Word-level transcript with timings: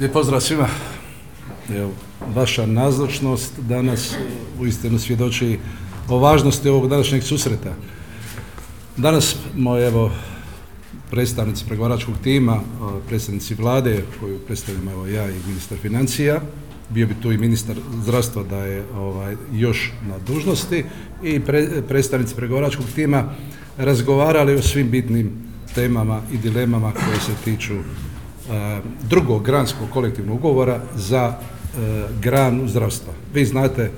Lijep 0.00 0.12
pozdrav 0.12 0.40
svima. 0.40 0.68
Evo, 1.76 1.90
vaša 2.34 2.66
nazočnost 2.66 3.52
danas 3.60 4.14
uistinu 4.60 4.98
svjedoči 4.98 5.58
o 6.08 6.18
važnosti 6.18 6.68
ovog 6.68 6.88
današnjeg 6.88 7.22
susreta. 7.22 7.74
Danas 8.96 9.36
smo 9.54 9.78
evo 9.78 10.10
predstavnici 11.10 11.64
pregovaračkog 11.68 12.14
tima, 12.22 12.60
predstavnici 13.08 13.54
vlade 13.54 14.04
koju 14.20 14.38
predstavljam 14.38 14.88
evo 14.88 15.06
ja 15.06 15.30
i 15.30 15.46
ministar 15.46 15.78
financija, 15.78 16.40
bio 16.90 17.06
bi 17.06 17.14
tu 17.22 17.32
i 17.32 17.38
ministar 17.38 17.76
zdravstva 18.02 18.42
da 18.42 18.64
je 18.64 18.84
ovaj, 18.96 19.36
još 19.52 19.92
na 20.08 20.18
dužnosti 20.26 20.84
i 21.22 21.40
predstavnici 21.88 22.34
pregovaračkog 22.34 22.86
tima 22.94 23.24
razgovarali 23.78 24.54
o 24.54 24.62
svim 24.62 24.90
bitnim 24.90 25.32
temama 25.74 26.22
i 26.32 26.38
dilemama 26.38 26.92
koje 26.92 27.20
se 27.20 27.32
tiču 27.44 27.74
drugog 29.08 29.44
granskog 29.44 29.90
kolektivnog 29.90 30.36
ugovora 30.36 30.80
za 30.96 31.32
e, 31.32 32.04
granu 32.20 32.68
zdravstva. 32.68 33.12
Vi 33.34 33.44
znate 33.44 33.90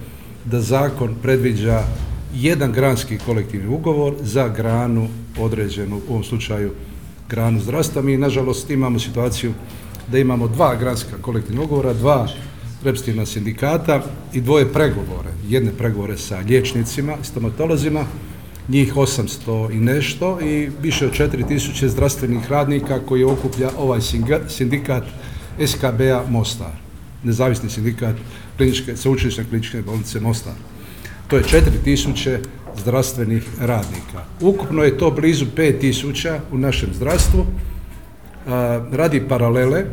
da 0.44 0.60
zakon 0.60 1.14
predviđa 1.22 1.82
jedan 2.34 2.72
granski 2.72 3.18
kolektivni 3.18 3.68
ugovor 3.68 4.14
za 4.22 4.48
granu 4.48 5.08
određenu, 5.38 6.00
u 6.08 6.10
ovom 6.10 6.24
slučaju 6.24 6.72
granu 7.28 7.60
zdravstva. 7.60 8.02
Mi 8.02 8.16
nažalost 8.16 8.70
imamo 8.70 8.98
situaciju 8.98 9.52
da 10.08 10.18
imamo 10.18 10.48
dva 10.48 10.74
granska 10.76 11.16
kolektivna 11.20 11.62
ugovora, 11.62 11.92
dva 11.92 12.28
repstivna 12.84 13.26
sindikata 13.26 14.02
i 14.32 14.40
dvoje 14.40 14.72
pregovore. 14.72 15.30
Jedne 15.48 15.72
pregovore 15.72 16.18
sa 16.18 16.38
liječnicima, 16.38 17.16
stomatolozima, 17.22 18.04
njih 18.68 18.96
800 18.96 19.72
i 19.72 19.76
nešto 19.76 20.40
i 20.40 20.70
više 20.82 21.06
od 21.06 21.12
4000 21.12 21.86
zdravstvenih 21.86 22.50
radnika 22.50 22.98
koji 23.06 23.24
okuplja 23.24 23.70
ovaj 23.78 24.00
sindikat 24.48 25.02
SKB-a 25.66 26.24
Mostar, 26.28 26.72
nezavisni 27.24 27.70
sindikat 27.70 28.16
kliničke, 28.56 28.96
sveučilišne 28.96 29.44
kliničke 29.44 29.82
bolnice 29.82 30.20
Mostar. 30.20 30.54
To 31.28 31.36
je 31.36 31.42
4000 31.42 32.38
zdravstvenih 32.78 33.42
radnika. 33.60 34.24
Ukupno 34.40 34.82
je 34.82 34.98
to 34.98 35.10
blizu 35.10 35.46
5000 35.56 36.38
u 36.52 36.58
našem 36.58 36.94
zdravstvu. 36.94 37.46
radi 38.92 39.28
paralele 39.28 39.84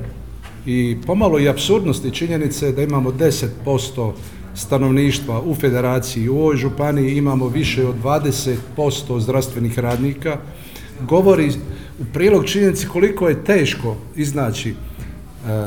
i 0.66 0.98
pomalo 1.05 1.39
i 1.39 1.50
absurdnosti 1.50 2.11
činjenice 2.11 2.72
da 2.72 2.81
imamo 2.81 3.11
10% 3.11 4.14
stanovništva 4.56 5.42
u 5.42 5.56
federaciji, 5.56 6.30
u 6.30 6.40
ovoj 6.40 6.56
županiji 6.56 7.18
imamo 7.18 7.48
više 7.48 7.88
od 7.88 7.96
20% 8.04 9.20
zdravstvenih 9.20 9.80
radnika, 9.80 10.38
govori 11.02 11.52
u 12.00 12.06
prilog 12.14 12.45
činjenici 12.45 12.88
koliko 12.88 13.30
je 13.30 13.44
teško 13.44 13.95
iznaći 14.16 14.70
e, 14.70 14.76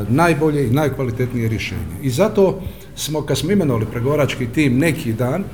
najbolje 0.09 0.67
i 0.67 0.71
najkvalitetnije 0.71 1.49
rješenje. 1.49 1.97
I 2.03 2.11
zato 2.11 2.61
smo, 2.97 3.23
kad 3.23 3.39
smo 3.39 3.53
imenovali 3.53 3.87
pregovarački 3.93 4.47
tim 4.47 4.79
neki 4.79 5.13
dan, 5.13 5.45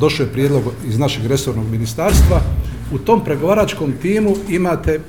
došao 0.00 0.24
je 0.24 0.32
prijedlog 0.32 0.62
iz 0.88 0.98
našeg 0.98 1.26
resornog 1.26 1.70
ministarstva, 1.70 2.40
u 2.92 2.98
tom 2.98 3.24
pregovaračkom 3.24 3.92
timu 4.02 4.34
imate 4.48 4.92
e, 4.92 5.00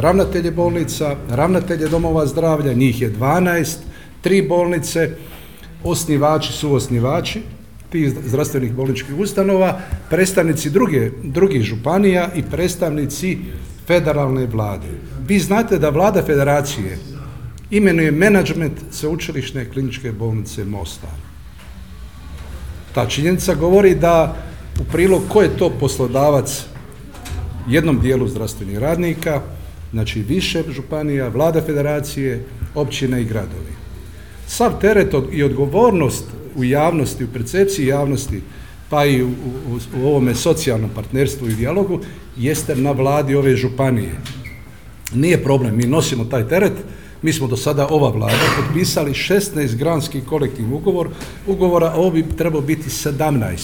ravnatelje 0.00 0.50
bolnica, 0.50 1.16
ravnatelje 1.30 1.88
domova 1.88 2.26
zdravlja, 2.26 2.72
njih 2.72 3.02
je 3.02 3.12
12, 3.12 3.76
tri 4.20 4.42
bolnice, 4.42 5.10
osnivači 5.90 6.52
su 6.52 6.74
osnivači 6.74 7.42
tih 7.90 8.14
zdravstvenih 8.26 8.72
bolničkih 8.72 9.18
ustanova, 9.18 9.80
predstavnici 10.10 10.70
druge, 10.70 11.10
drugih 11.22 11.62
županija 11.62 12.28
i 12.34 12.42
predstavnici 12.42 13.38
federalne 13.86 14.46
vlade. 14.46 14.86
Vi 15.28 15.38
znate 15.38 15.78
da 15.78 15.90
vlada 15.90 16.22
federacije 16.22 16.98
imenuje 17.70 18.10
menadžment 18.10 18.72
sveučilišne 18.90 19.64
kliničke 19.70 20.12
bolnice 20.12 20.64
Mostar. 20.64 21.16
Ta 22.94 23.06
činjenica 23.06 23.54
govori 23.54 23.94
da 23.94 24.36
u 24.80 24.84
prilog 24.84 25.22
ko 25.28 25.42
je 25.42 25.56
to 25.58 25.70
poslodavac 25.70 26.64
jednom 27.68 28.00
dijelu 28.00 28.28
zdravstvenih 28.28 28.78
radnika, 28.78 29.40
znači 29.92 30.22
više 30.22 30.62
županija, 30.70 31.28
vlada 31.28 31.62
federacije, 31.62 32.44
općine 32.74 33.22
i 33.22 33.24
gradovi. 33.24 33.85
Sav 34.46 34.80
teret 34.80 35.14
i 35.32 35.42
odgovornost 35.42 36.24
u 36.56 36.64
javnosti, 36.64 37.24
u 37.24 37.28
percepciji 37.32 37.86
javnosti, 37.86 38.42
pa 38.88 39.04
i 39.04 39.22
u, 39.22 39.28
u, 39.96 40.06
ovome 40.06 40.34
socijalnom 40.34 40.90
partnerstvu 40.94 41.48
i 41.48 41.54
dijalogu, 41.54 42.00
jeste 42.36 42.76
na 42.76 42.90
vladi 42.90 43.34
ove 43.34 43.56
županije. 43.56 44.14
Nije 45.14 45.42
problem, 45.42 45.76
mi 45.76 45.86
nosimo 45.86 46.24
taj 46.24 46.48
teret, 46.48 46.72
mi 47.22 47.32
smo 47.32 47.46
do 47.46 47.56
sada, 47.56 47.86
ova 47.90 48.10
vlada, 48.10 48.38
potpisali 48.56 49.12
16 49.12 49.76
granski 49.76 50.20
kolektivni 50.20 50.74
ugovor, 50.74 51.08
ugovora, 51.46 51.92
ovo 51.94 52.10
bi 52.10 52.24
trebao 52.36 52.60
biti 52.60 52.88
17. 52.88 53.56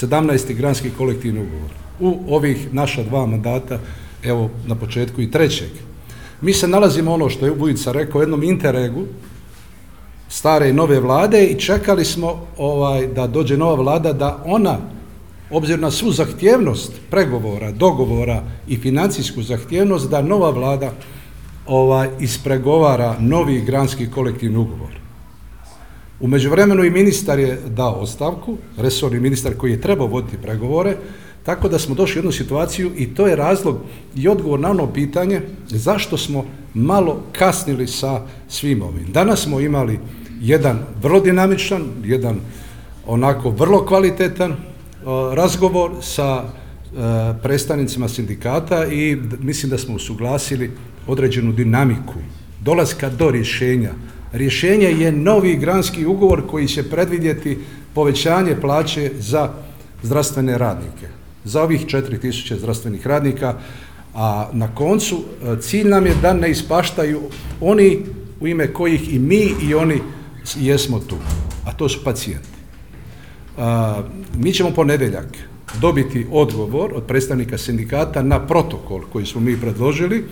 17. 0.00 0.54
granski 0.54 0.90
kolektivni 0.90 1.40
ugovor. 1.40 1.70
U 2.00 2.34
ovih 2.34 2.74
naša 2.74 3.02
dva 3.02 3.26
mandata, 3.26 3.78
evo 4.22 4.50
na 4.66 4.74
početku 4.74 5.22
i 5.22 5.30
trećeg. 5.30 5.89
Mi 6.40 6.52
se 6.52 6.68
nalazimo 6.68 7.12
ono 7.12 7.28
što 7.28 7.46
je 7.46 7.54
Bujica 7.54 7.92
rekao, 7.92 8.20
jednom 8.20 8.42
interregu 8.42 9.04
stare 10.28 10.68
i 10.68 10.72
nove 10.72 11.00
vlade 11.00 11.44
i 11.44 11.60
čekali 11.60 12.04
smo 12.04 12.46
ovaj, 12.56 13.06
da 13.06 13.26
dođe 13.26 13.56
nova 13.56 13.74
vlada 13.74 14.12
da 14.12 14.42
ona, 14.46 14.78
obzirom 15.50 15.80
na 15.80 15.90
svu 15.90 16.12
zahtjevnost 16.12 16.92
pregovora, 17.10 17.72
dogovora 17.72 18.42
i 18.68 18.76
financijsku 18.76 19.42
zahtjevnost, 19.42 20.10
da 20.10 20.22
nova 20.22 20.50
vlada 20.50 20.92
ovaj, 21.66 22.08
ispregovara 22.20 23.16
novi 23.20 23.60
granski 23.60 24.10
kolektivni 24.10 24.56
ugovor. 24.56 25.00
U 26.20 26.28
međuvremenu 26.28 26.84
i 26.84 26.90
ministar 26.90 27.38
je 27.38 27.60
dao 27.66 27.92
ostavku, 27.92 28.56
resorni 28.76 29.20
ministar 29.20 29.54
koji 29.56 29.70
je 29.70 29.80
trebao 29.80 30.06
voditi 30.06 30.36
pregovore, 30.42 30.96
tako 31.42 31.68
da 31.68 31.78
smo 31.78 31.94
došli 31.94 32.18
u 32.18 32.20
jednu 32.20 32.32
situaciju 32.32 32.90
i 32.96 33.14
to 33.14 33.26
je 33.26 33.36
razlog 33.36 33.78
i 34.16 34.28
odgovor 34.28 34.60
na 34.60 34.70
ono 34.70 34.92
pitanje 34.92 35.40
zašto 35.68 36.16
smo 36.16 36.44
malo 36.74 37.22
kasnili 37.32 37.86
sa 37.86 38.20
svim 38.48 38.82
ovim. 38.82 39.12
Danas 39.12 39.42
smo 39.42 39.60
imali 39.60 39.98
jedan 40.40 40.78
vrlo 41.02 41.20
dinamičan, 41.20 41.82
jedan 42.04 42.40
onako 43.06 43.50
vrlo 43.50 43.86
kvalitetan 43.86 44.56
razgovor 45.32 45.90
sa 46.02 46.42
e, 46.42 46.44
predstavnicima 47.42 48.08
sindikata 48.08 48.86
i 48.86 49.16
mislim 49.40 49.70
da 49.70 49.78
smo 49.78 49.94
usuglasili 49.94 50.70
određenu 51.06 51.52
dinamiku 51.52 52.14
dolaska 52.64 53.08
do 53.08 53.30
rješenja. 53.30 53.90
Rješenje 54.32 54.86
je 54.86 55.12
novi 55.12 55.56
granski 55.56 56.06
ugovor 56.06 56.46
koji 56.46 56.68
će 56.68 56.90
predvidjeti 56.90 57.58
povećanje 57.94 58.56
plaće 58.60 59.10
za 59.18 59.50
zdravstvene 60.02 60.58
radnike 60.58 61.19
za 61.44 61.62
ovih 61.62 61.86
4000 61.86 62.58
zdravstvenih 62.58 63.06
radnika, 63.06 63.54
a 64.14 64.50
na 64.52 64.74
koncu 64.74 65.16
e, 65.16 65.56
cilj 65.60 65.88
nam 65.88 66.06
je 66.06 66.14
da 66.22 66.32
ne 66.32 66.50
ispaštaju 66.50 67.20
oni 67.60 67.98
u 68.40 68.46
ime 68.46 68.72
kojih 68.72 69.14
i 69.14 69.18
mi 69.18 69.54
i 69.62 69.74
oni 69.74 70.00
jesmo 70.56 70.98
tu, 70.98 71.16
a 71.66 71.72
to 71.72 71.88
su 71.88 72.04
pacijenti. 72.04 72.48
mi 74.34 74.52
ćemo 74.52 74.70
ponedjeljak 74.70 75.26
dobiti 75.80 76.26
odgovor 76.30 76.92
od 76.94 77.04
predstavnika 77.04 77.58
sindikata 77.58 78.22
na 78.22 78.46
protokol 78.46 79.00
koji 79.12 79.26
smo 79.26 79.40
mi 79.40 79.60
predložili 79.60 80.24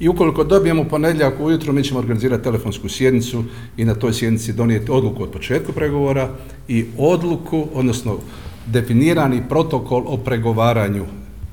i 0.00 0.08
ukoliko 0.08 0.44
dobijemo 0.44 0.84
ponedjeljak 0.84 1.40
ujutro 1.40 1.72
mi 1.72 1.84
ćemo 1.84 2.00
organizirati 2.00 2.44
telefonsku 2.44 2.88
sjednicu 2.88 3.44
i 3.76 3.84
na 3.84 3.94
toj 3.94 4.12
sjednici 4.12 4.52
donijeti 4.52 4.90
odluku 4.90 5.22
od 5.22 5.30
početka 5.30 5.72
pregovora 5.72 6.28
i 6.68 6.84
odluku, 6.98 7.66
odnosno 7.74 8.18
definirani 8.66 9.42
protokol 9.48 10.04
o 10.06 10.16
pregovaranju. 10.16 11.04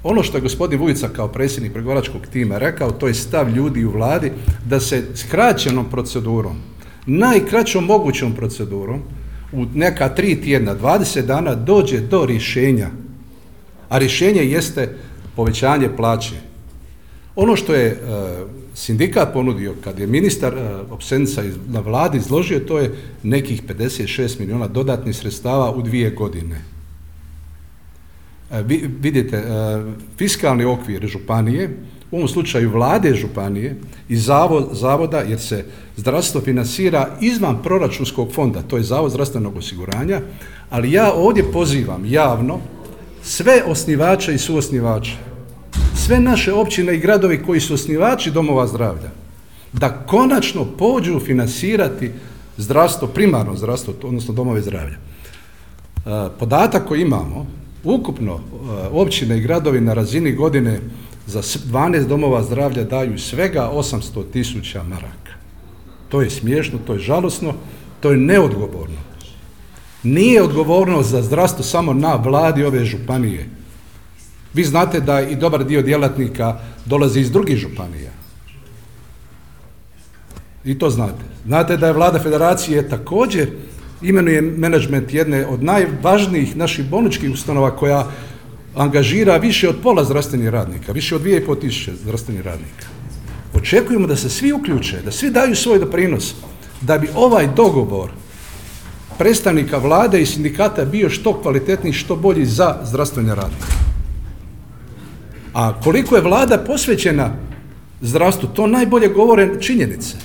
Ono 0.03 0.23
što 0.23 0.37
je 0.37 0.41
gospodin 0.41 0.79
Vujica 0.79 1.09
kao 1.09 1.27
predsjednik 1.27 1.73
pregovaračkog 1.73 2.27
tima 2.27 2.57
rekao, 2.57 2.91
to 2.91 3.07
je 3.07 3.13
stav 3.13 3.55
ljudi 3.55 3.85
u 3.85 3.91
vladi 3.91 4.31
da 4.65 4.79
se 4.79 5.03
skraćenom 5.15 5.85
procedurom, 5.89 6.55
najkraćom 7.05 7.85
mogućom 7.85 8.33
procedurom, 8.33 9.01
u 9.53 9.65
neka 9.73 10.09
tri 10.09 10.41
tjedna, 10.41 10.75
20 10.75 11.21
dana 11.21 11.55
dođe 11.55 11.99
do 11.99 12.25
rješenja. 12.25 12.89
A 13.89 13.97
rješenje 13.97 14.41
jeste 14.41 14.97
povećanje 15.35 15.89
plaće. 15.97 16.52
Ono 17.35 17.55
što 17.55 17.73
je 17.73 17.87
e, 17.87 17.97
sindikat 18.75 19.33
ponudio, 19.33 19.73
kad 19.83 19.99
je 19.99 20.07
ministar 20.07 20.53
uh, 20.53 20.99
na 21.67 21.79
vladi 21.79 22.17
izložio, 22.17 22.59
to 22.59 22.79
je 22.79 22.95
nekih 23.23 23.63
56 23.63 24.39
milijuna 24.39 24.67
dodatnih 24.67 25.15
sredstava 25.15 25.71
u 25.71 25.81
dvije 25.81 26.09
godine. 26.09 26.61
E, 28.51 28.63
vidite, 29.01 29.37
e, 29.37 29.43
fiskalni 30.17 30.65
okvir 30.65 31.07
županije, 31.07 31.69
u 32.11 32.15
ovom 32.15 32.27
slučaju 32.27 32.69
vlade 32.69 33.15
županije 33.15 33.75
i 34.09 34.15
zavoda, 34.71 35.19
jer 35.19 35.39
se 35.39 35.65
zdravstvo 35.97 36.41
financira 36.41 37.17
izvan 37.21 37.63
proračunskog 37.63 38.31
fonda, 38.33 38.61
to 38.61 38.77
je 38.77 38.83
Zavod 38.83 39.11
zdravstvenog 39.11 39.55
osiguranja, 39.55 40.21
ali 40.69 40.91
ja 40.91 41.13
ovdje 41.13 41.51
pozivam 41.51 42.05
javno 42.05 42.59
sve 43.23 43.63
osnivače 43.65 44.33
i 44.33 44.37
suosnivače, 44.37 45.17
sve 46.05 46.19
naše 46.19 46.53
općine 46.53 46.95
i 46.95 46.99
gradovi 46.99 47.43
koji 47.43 47.59
su 47.59 47.73
osnivači 47.73 48.31
domova 48.31 48.67
zdravlja, 48.67 49.09
da 49.73 49.89
konačno 49.89 50.65
pođu 50.65 51.19
financirati 51.19 52.11
zdravstvo, 52.57 53.07
primarno 53.07 53.55
zdravstvo, 53.55 53.93
odnosno 54.03 54.33
domove 54.33 54.61
zdravlja. 54.61 54.95
E, 54.95 54.99
podatak 56.39 56.87
koji 56.87 57.01
imamo, 57.01 57.45
ukupno 57.83 58.33
e, 58.33 58.39
općine 58.91 59.37
i 59.37 59.41
gradovi 59.41 59.81
na 59.81 59.93
razini 59.93 60.31
godine 60.35 60.79
za 61.27 61.41
12 61.41 62.07
domova 62.07 62.43
zdravlja 62.43 62.83
daju 62.83 63.19
svega 63.19 63.71
800 63.73 64.23
tisuća 64.33 64.83
maraka. 64.83 65.33
To 66.09 66.21
je 66.21 66.29
smiješno, 66.29 66.79
to 66.87 66.93
je 66.93 66.99
žalosno, 66.99 67.53
to 67.99 68.11
je 68.11 68.17
neodgovorno. 68.17 68.97
Nije 70.03 70.43
odgovornost 70.43 71.09
za 71.09 71.21
zdravstvo 71.21 71.63
samo 71.63 71.93
na 71.93 72.15
vladi 72.15 72.63
ove 72.63 72.85
županije. 72.85 73.62
Vi 74.53 74.63
znate 74.63 74.99
da 74.99 75.21
i 75.21 75.35
dobar 75.35 75.63
dio 75.63 75.81
djelatnika 75.81 76.59
dolazi 76.85 77.19
iz 77.19 77.31
drugih 77.31 77.57
županija. 77.57 78.11
I 80.65 80.79
to 80.79 80.89
znate. 80.89 81.23
Znate 81.45 81.77
da 81.77 81.87
je 81.87 81.93
vlada 81.93 82.19
federacije 82.19 82.89
također 82.89 83.49
imenuje 84.01 84.41
menadžment 84.41 85.13
jedne 85.13 85.45
od 85.47 85.63
najvažnijih 85.63 86.55
naših 86.55 86.89
bolničkih 86.89 87.31
ustanova 87.31 87.75
koja 87.75 88.07
angažira 88.75 89.37
više 89.37 89.69
od 89.69 89.75
pola 89.83 90.03
zdravstvenih 90.03 90.49
radnika, 90.49 90.91
više 90.91 91.15
od 91.15 91.21
dvije 91.21 91.37
i 91.37 91.45
pol 91.45 91.55
tisuće 91.55 91.91
zdravstvenih 92.03 92.41
radnika. 92.41 92.87
Očekujemo 93.53 94.07
da 94.07 94.15
se 94.15 94.29
svi 94.29 94.53
uključe, 94.53 95.01
da 95.05 95.11
svi 95.11 95.29
daju 95.29 95.55
svoj 95.55 95.79
doprinos, 95.79 96.33
da 96.81 96.97
bi 96.97 97.09
ovaj 97.15 97.47
dogovor 97.55 98.09
predstavnika 99.17 99.77
vlade 99.77 100.21
i 100.21 100.25
sindikata 100.25 100.85
bio 100.85 101.09
što 101.09 101.41
kvalitetniji, 101.41 101.93
što 101.93 102.15
bolji 102.15 102.45
za 102.45 102.77
zdravstvene 102.83 103.35
radnike. 103.35 103.82
A 105.53 105.81
koliko 105.81 106.15
je 106.15 106.21
vlada 106.21 106.57
posvećena 106.57 107.31
zdravstvu, 108.01 108.49
to 108.53 108.67
najbolje 108.67 109.07
govore 109.07 109.61
činjenice. 109.61 110.15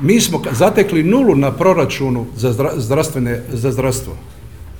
Mi 0.00 0.20
smo 0.20 0.42
zatekli 0.52 1.02
nulu 1.02 1.34
na 1.36 1.52
proračunu 1.52 2.26
za, 2.36 2.70
zdravstvene, 2.76 3.42
za 3.52 3.72
zdravstvo. 3.72 4.16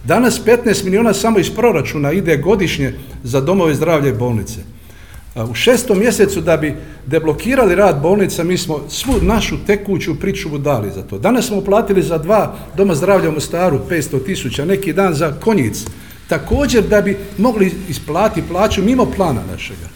Danas 0.04 0.40
15 0.44 0.84
milijuna 0.84 1.14
samo 1.14 1.38
iz 1.38 1.50
proračuna 1.50 2.12
ide 2.12 2.36
godišnje 2.36 2.94
za 3.22 3.40
domove 3.40 3.74
zdravlja 3.74 4.08
i 4.08 4.18
bolnice. 4.18 4.60
U 5.50 5.54
šestom 5.54 5.98
mjesecu 5.98 6.40
da 6.40 6.56
bi 6.56 6.76
deblokirali 7.06 7.74
rad 7.74 8.00
bolnica, 8.02 8.44
mi 8.44 8.58
smo 8.58 8.80
svu 8.88 9.14
našu 9.22 9.56
tekuću 9.66 10.20
pričuvu 10.20 10.58
dali 10.58 10.90
za 10.90 11.02
to. 11.02 11.18
Danas 11.18 11.46
smo 11.46 11.56
uplatili 11.56 12.02
za 12.02 12.18
dva 12.18 12.54
doma 12.76 12.94
zdravlja 12.94 13.28
u 13.28 13.32
Mostaru 13.32 13.80
500 13.90 14.24
tisuća, 14.26 14.64
neki 14.64 14.92
dan 14.92 15.14
za 15.14 15.32
konjic. 15.40 15.84
Također 16.28 16.82
da 16.88 17.00
bi 17.00 17.16
mogli 17.38 17.72
isplatiti 17.88 18.48
plaću 18.48 18.82
mimo 18.82 19.06
plana 19.16 19.40
našega. 19.50 19.88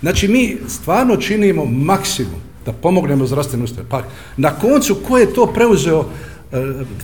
Znači 0.00 0.28
mi 0.28 0.56
stvarno 0.68 1.16
činimo 1.16 1.64
maksimum 1.64 2.40
da 2.66 2.72
pomognemo 2.72 3.26
zdravstvenu 3.26 3.64
ustanovu. 3.64 3.88
Pa 3.90 4.02
na 4.36 4.50
koncu 4.50 4.94
ko 5.08 5.18
je 5.18 5.34
to 5.34 5.46
preuzeo 5.46 6.04
e, 6.52 6.56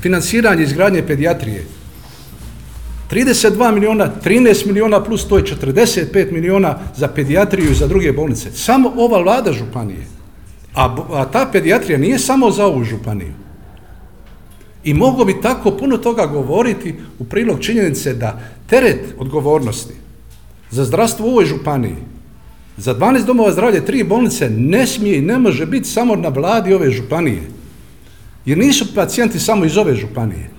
financiranje 0.03 0.63
izgradnje 0.63 1.07
pedijatrijije? 1.07 1.65
32 3.11 3.75
milijuna, 3.75 4.11
13 4.25 4.67
milijuna 4.67 5.05
plus 5.05 5.29
to 5.29 5.39
je 5.39 5.45
45 5.45 6.33
milijuna 6.33 6.79
za 6.97 7.09
pedijatriju 7.09 7.71
i 7.71 7.75
za 7.75 7.87
druge 7.87 8.13
bolnice. 8.13 8.51
Samo 8.53 8.93
ova 8.97 9.23
vlada 9.23 9.53
županije. 9.53 10.07
A, 10.75 10.97
a 11.13 11.25
ta 11.25 11.49
pedijatrija 11.53 11.99
nije 11.99 12.19
samo 12.19 12.51
za 12.51 12.67
ovu 12.67 12.85
županiju. 12.85 13.33
I 14.85 14.95
mogu 14.95 15.25
bi 15.25 15.41
tako 15.43 15.71
puno 15.71 15.97
toga 15.97 16.27
govoriti 16.27 16.95
u 17.19 17.25
prilog 17.25 17.61
činjenice 17.61 18.15
da 18.15 18.41
teret 18.67 19.15
odgovornosti 19.19 19.95
za 20.71 20.85
zdravstvo 20.85 21.27
u 21.27 21.31
ovoj 21.31 21.45
županiji, 21.45 21.97
za 22.77 22.95
12 22.95 23.25
domova 23.25 23.53
zdravlja, 23.53 23.85
tri 23.85 24.05
bolnice 24.05 24.51
ne 24.51 24.87
smije 24.87 25.19
i 25.19 25.23
ne 25.23 25.39
može 25.39 25.67
biti 25.67 25.89
samo 25.89 26.17
na 26.17 26.29
vladi 26.29 26.75
ove 26.75 26.91
županije. 26.91 27.43
Jer 28.47 28.59
nisu 28.59 28.95
pacijenti 28.95 29.39
samo 29.39 29.65
iz 29.65 29.77
ove 29.77 29.95
županije. 29.95 30.51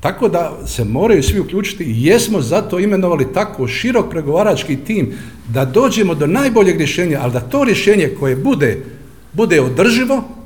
Tako 0.00 0.28
da 0.28 0.58
se 0.66 0.84
moraju 0.84 1.22
svi 1.22 1.40
uključiti 1.40 1.84
i 1.84 2.04
jesmo 2.06 2.40
zato 2.40 2.78
imenovali 2.78 3.32
tako 3.32 3.68
širok 3.68 4.10
pregovarački 4.10 4.76
tim 4.76 5.12
da 5.48 5.64
dođemo 5.64 6.14
do 6.14 6.26
najboljeg 6.26 6.76
rješenja, 6.76 7.18
ali 7.22 7.32
da 7.32 7.40
to 7.40 7.64
rješenje 7.64 8.14
koje 8.18 8.36
bude, 8.36 8.84
bude 9.32 9.60
održivo 9.60 10.37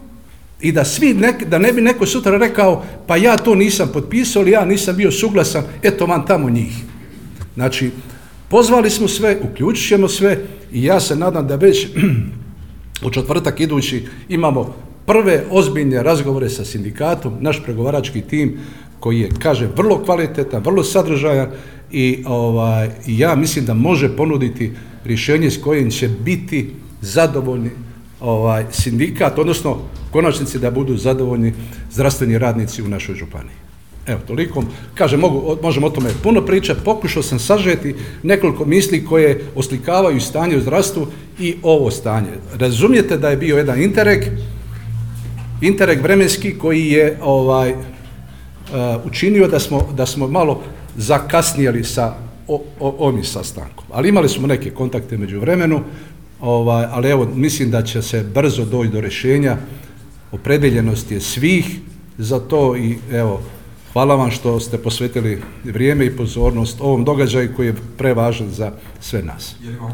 i 0.62 0.72
da 0.72 0.84
svi 0.84 1.16
da 1.46 1.58
ne 1.58 1.72
bi 1.72 1.80
neko 1.80 2.06
sutra 2.06 2.38
rekao 2.38 2.84
pa 3.06 3.16
ja 3.16 3.36
to 3.36 3.54
nisam 3.54 3.90
potpisao 3.92 4.42
ili 4.42 4.50
ja 4.50 4.64
nisam 4.64 4.96
bio 4.96 5.10
suglasan, 5.10 5.64
eto 5.82 6.06
vam 6.06 6.26
tamo 6.26 6.50
njih. 6.50 6.72
Znači, 7.54 7.90
pozvali 8.48 8.90
smo 8.90 9.08
sve, 9.08 9.38
uključit 9.42 9.88
ćemo 9.88 10.08
sve 10.08 10.38
i 10.72 10.84
ja 10.84 11.00
se 11.00 11.16
nadam 11.16 11.46
da 11.46 11.56
već 11.56 11.86
u 13.06 13.10
četvrtak 13.10 13.60
idući 13.60 14.06
imamo 14.28 14.74
prve 15.06 15.44
ozbiljne 15.50 16.02
razgovore 16.02 16.48
sa 16.48 16.64
sindikatom, 16.64 17.32
naš 17.40 17.62
pregovarački 17.62 18.20
tim 18.20 18.58
koji 19.00 19.20
je, 19.20 19.28
kaže, 19.38 19.68
vrlo 19.76 20.04
kvalitetan, 20.04 20.62
vrlo 20.62 20.84
sadržajan 20.84 21.50
i 21.92 22.24
ovaj, 22.26 22.90
ja 23.06 23.34
mislim 23.34 23.64
da 23.64 23.74
može 23.74 24.16
ponuditi 24.16 24.72
rješenje 25.04 25.50
s 25.50 25.62
kojim 25.62 25.90
će 25.90 26.08
biti 26.08 26.70
zadovoljni 27.00 27.70
ovaj, 28.22 28.64
sindikat, 28.70 29.38
odnosno 29.38 29.78
konačnici 30.10 30.58
da 30.58 30.70
budu 30.70 30.96
zadovoljni 30.96 31.52
zdravstveni 31.92 32.38
radnici 32.38 32.82
u 32.82 32.88
našoj 32.88 33.14
županiji. 33.14 33.56
Evo, 34.06 34.20
toliko. 34.26 34.64
Kaže, 34.94 35.16
mogu, 35.16 35.56
možemo 35.62 35.86
o 35.86 35.90
tome 35.90 36.10
puno 36.22 36.40
pričati. 36.42 36.80
Pokušao 36.84 37.22
sam 37.22 37.38
sažeti 37.38 37.94
nekoliko 38.22 38.64
misli 38.64 39.04
koje 39.04 39.44
oslikavaju 39.54 40.20
stanje 40.20 40.56
u 40.56 40.60
zdravstvu 40.60 41.06
i 41.38 41.54
ovo 41.62 41.90
stanje. 41.90 42.32
Razumijete 42.58 43.16
da 43.18 43.30
je 43.30 43.36
bio 43.36 43.56
jedan 43.56 43.82
interreg, 43.82 44.24
interreg 45.60 46.02
vremenski 46.02 46.58
koji 46.58 46.86
je 46.86 47.18
ovaj, 47.22 47.74
Uh, 48.62 49.06
učinio 49.06 49.48
da 49.48 49.58
smo, 49.58 49.88
da 49.96 50.06
smo 50.06 50.28
malo 50.28 50.62
zakasnijeli 50.96 51.84
sa 51.84 52.14
ovim 52.80 53.24
sastankom. 53.24 53.84
Ali 53.90 54.08
imali 54.08 54.28
smo 54.28 54.46
neke 54.46 54.70
kontakte 54.70 55.16
među 55.16 55.40
vremenu, 55.40 55.80
ovaj, 56.42 56.86
ali 56.90 57.10
evo, 57.10 57.28
mislim 57.34 57.70
da 57.70 57.82
će 57.82 58.02
se 58.02 58.22
brzo 58.34 58.64
doći 58.64 58.90
do 58.90 59.00
rješenja. 59.00 59.56
Opredeljenost 60.32 61.10
je 61.10 61.20
svih 61.20 61.78
za 62.18 62.40
to 62.40 62.76
i 62.76 62.98
evo, 63.12 63.42
hvala 63.92 64.14
vam 64.14 64.30
što 64.30 64.60
ste 64.60 64.78
posvetili 64.78 65.42
vrijeme 65.64 66.06
i 66.06 66.16
pozornost 66.16 66.80
ovom 66.80 67.04
događaju 67.04 67.54
koji 67.56 67.66
je 67.66 67.74
prevažan 67.98 68.50
za 68.50 68.72
sve 69.00 69.22
nas. 69.22 69.54
Je 69.62 69.70
li 69.70 69.76
vam 69.76 69.92